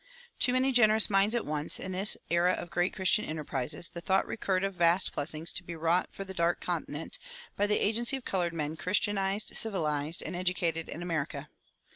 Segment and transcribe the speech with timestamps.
[0.39, 4.25] To many generous minds at once, in this era of great Christian enterprises, the thought
[4.25, 7.19] recurred of vast blessings to be wrought for the Dark Continent
[7.55, 11.49] by the agency of colored men Christianized, civilized, and educated in America.